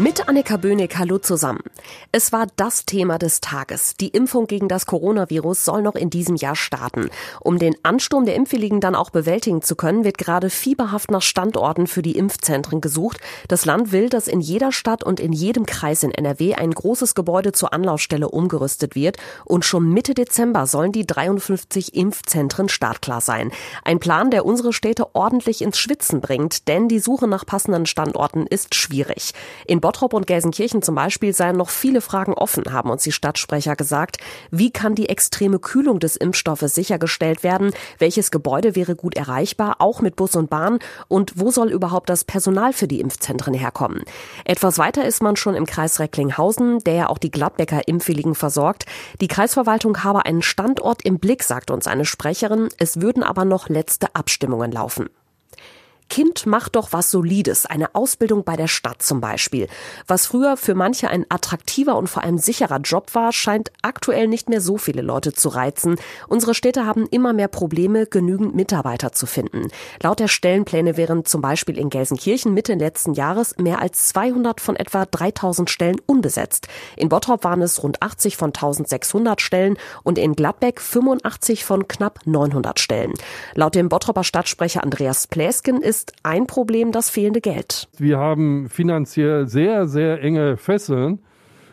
[0.00, 1.58] Mit Annika Böhnig, hallo zusammen.
[2.12, 3.96] Es war das Thema des Tages.
[3.96, 7.10] Die Impfung gegen das Coronavirus soll noch in diesem Jahr starten.
[7.40, 11.88] Um den Ansturm der Impfwilligen dann auch bewältigen zu können, wird gerade fieberhaft nach Standorten
[11.88, 13.18] für die Impfzentren gesucht.
[13.48, 17.16] Das Land will, dass in jeder Stadt und in jedem Kreis in NRW ein großes
[17.16, 19.16] Gebäude zur Anlaufstelle umgerüstet wird.
[19.46, 23.50] Und schon Mitte Dezember sollen die 53 Impfzentren startklar sein.
[23.82, 28.46] Ein Plan, der unsere Städte ordentlich ins Schwitzen bringt, denn die Suche nach passenden Standorten
[28.46, 29.32] ist schwierig.
[29.66, 33.74] In Bottrop und Gelsenkirchen zum Beispiel seien noch viele Fragen offen, haben uns die Stadtsprecher
[33.74, 34.18] gesagt.
[34.50, 37.72] Wie kann die extreme Kühlung des Impfstoffes sichergestellt werden?
[37.98, 40.78] Welches Gebäude wäre gut erreichbar, auch mit Bus und Bahn?
[41.08, 44.02] Und wo soll überhaupt das Personal für die Impfzentren herkommen?
[44.44, 48.84] Etwas weiter ist man schon im Kreis Recklinghausen, der ja auch die Gladbecker Impfwilligen versorgt.
[49.22, 52.68] Die Kreisverwaltung habe einen Standort im Blick, sagt uns eine Sprecherin.
[52.76, 55.08] Es würden aber noch letzte Abstimmungen laufen.
[56.08, 59.68] Kind macht doch was Solides, eine Ausbildung bei der Stadt zum Beispiel.
[60.06, 64.48] Was früher für manche ein attraktiver und vor allem sicherer Job war, scheint aktuell nicht
[64.48, 65.96] mehr so viele Leute zu reizen.
[66.26, 69.68] Unsere Städte haben immer mehr Probleme, genügend Mitarbeiter zu finden.
[70.02, 74.76] Laut der Stellenpläne wären zum Beispiel in Gelsenkirchen Mitte letzten Jahres mehr als 200 von
[74.76, 76.68] etwa 3000 Stellen unbesetzt.
[76.96, 82.20] In Bottrop waren es rund 80 von 1600 Stellen und in Gladbeck 85 von knapp
[82.24, 83.12] 900 Stellen.
[83.54, 87.88] Laut dem Bottroper Stadtsprecher Andreas Pläsken ist ist ein Problem das fehlende Geld.
[87.98, 91.18] Wir haben finanziell sehr, sehr enge Fesseln.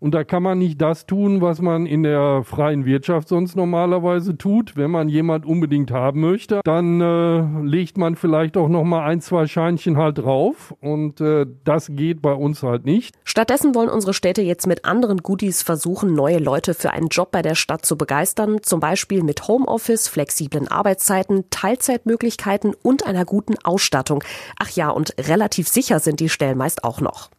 [0.00, 4.38] Und da kann man nicht das tun, was man in der freien Wirtschaft sonst normalerweise
[4.38, 4.76] tut.
[4.76, 9.20] Wenn man jemand unbedingt haben möchte, dann äh, legt man vielleicht auch noch mal ein,
[9.20, 10.74] zwei Scheinchen halt drauf.
[10.80, 13.16] Und äh, das geht bei uns halt nicht.
[13.24, 17.42] Stattdessen wollen unsere Städte jetzt mit anderen Goodies versuchen, neue Leute für einen Job bei
[17.42, 18.58] der Stadt zu begeistern.
[18.62, 24.22] Zum Beispiel mit Homeoffice, flexiblen Arbeitszeiten, Teilzeitmöglichkeiten und einer guten Ausstattung.
[24.58, 27.30] Ach ja, und relativ sicher sind die Stellen meist auch noch.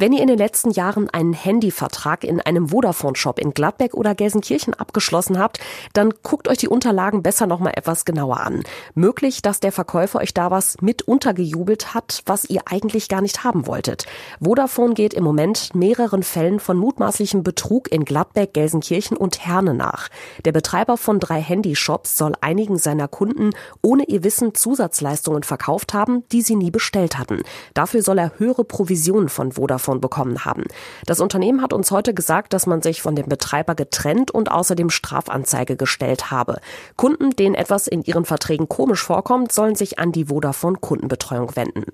[0.00, 4.72] Wenn ihr in den letzten Jahren einen Handyvertrag in einem Vodafone-Shop in Gladbeck oder Gelsenkirchen
[4.72, 5.60] abgeschlossen habt,
[5.92, 8.62] dann guckt euch die Unterlagen besser noch mal etwas genauer an.
[8.94, 13.44] Möglich, dass der Verkäufer euch da was mit untergejubelt hat, was ihr eigentlich gar nicht
[13.44, 14.06] haben wolltet.
[14.40, 20.08] Vodafone geht im Moment mehreren Fällen von mutmaßlichem Betrug in Gladbeck, Gelsenkirchen und Herne nach.
[20.46, 23.50] Der Betreiber von drei Handyshops soll einigen seiner Kunden
[23.82, 27.42] ohne ihr Wissen Zusatzleistungen verkauft haben, die sie nie bestellt hatten.
[27.74, 30.64] Dafür soll er höhere Provisionen von Vodafone davon bekommen haben.
[31.06, 34.90] Das Unternehmen hat uns heute gesagt, dass man sich von dem Betreiber getrennt und außerdem
[34.90, 36.60] Strafanzeige gestellt habe.
[36.96, 41.92] Kunden, denen etwas in ihren Verträgen komisch vorkommt, sollen sich an die Vodafone Kundenbetreuung wenden.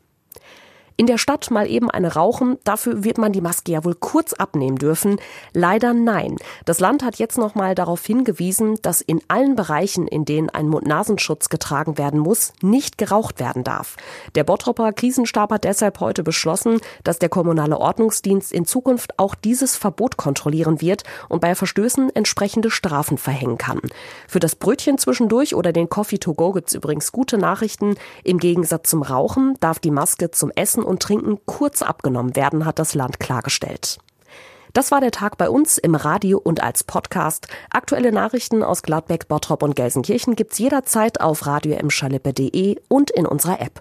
[0.98, 4.32] In der Stadt mal eben eine rauchen, dafür wird man die Maske ja wohl kurz
[4.32, 5.20] abnehmen dürfen.
[5.52, 6.36] Leider nein.
[6.64, 10.68] Das Land hat jetzt noch mal darauf hingewiesen, dass in allen Bereichen, in denen ein
[10.68, 13.96] Mund-Nasenschutz getragen werden muss, nicht geraucht werden darf.
[14.36, 19.76] Der Bottropper Krisenstab hat deshalb heute beschlossen, dass der kommunale Ordnungsdienst in Zukunft auch dieses
[19.76, 23.82] Verbot kontrollieren wird und bei Verstößen entsprechende Strafen verhängen kann.
[24.28, 27.96] Für das Brötchen zwischendurch oder den Coffee to go gibt's übrigens gute Nachrichten.
[28.24, 32.78] Im Gegensatz zum Rauchen darf die Maske zum Essen und Trinken kurz abgenommen werden, hat
[32.78, 33.98] das Land klargestellt.
[34.76, 37.48] Das war der Tag bei uns im Radio und als Podcast.
[37.70, 41.78] Aktuelle Nachrichten aus Gladbeck, Bottrop und Gelsenkirchen gibt's jederzeit auf radio
[42.88, 43.80] und in unserer App.